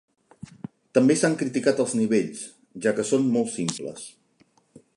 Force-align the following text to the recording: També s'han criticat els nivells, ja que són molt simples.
També 0.97 1.17
s'han 1.19 1.35
criticat 1.41 1.83
els 1.85 1.93
nivells, 1.99 2.41
ja 2.87 2.95
que 3.01 3.05
són 3.11 3.29
molt 3.37 3.53
simples. 3.59 4.09